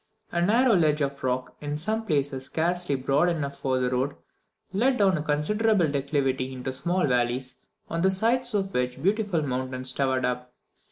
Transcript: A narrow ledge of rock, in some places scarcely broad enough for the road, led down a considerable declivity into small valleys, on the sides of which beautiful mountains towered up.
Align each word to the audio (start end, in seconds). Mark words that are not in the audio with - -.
A 0.31 0.41
narrow 0.41 0.73
ledge 0.75 1.01
of 1.01 1.23
rock, 1.23 1.55
in 1.61 1.77
some 1.77 2.05
places 2.07 2.45
scarcely 2.45 2.95
broad 2.95 3.29
enough 3.29 3.57
for 3.57 3.77
the 3.77 3.91
road, 3.91 4.15
led 4.73 4.97
down 4.97 5.15
a 5.15 5.21
considerable 5.21 5.87
declivity 5.91 6.51
into 6.53 6.73
small 6.73 7.05
valleys, 7.05 7.57
on 7.87 8.01
the 8.01 8.09
sides 8.09 8.55
of 8.55 8.73
which 8.73 9.03
beautiful 9.03 9.43
mountains 9.43 9.93
towered 9.93 10.25
up. 10.25 10.55